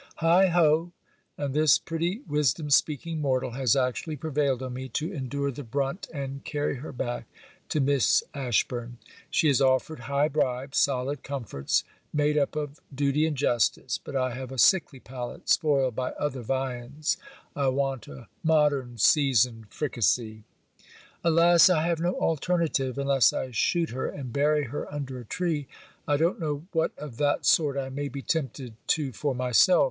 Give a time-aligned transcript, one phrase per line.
[0.15, 0.93] Heigh ho!
[1.37, 6.07] and this pretty wisdom speaking mortal has actually prevailed on me to endure the brunt
[6.11, 7.25] and carry her back
[7.69, 8.97] to Miss Ashburn!
[9.29, 14.33] She has offered high bribes, solid comforts, made up of duty and justice; but I
[14.33, 17.17] have a sickly palate spoiled by other viands,
[17.55, 20.45] I want a modern seasoned fricassee.
[21.23, 21.69] Alas!
[21.69, 25.67] I have no alternative unless I shoot her and bury her under a tree.
[26.07, 29.79] I don't know what of that sort I may be tempted to for myself!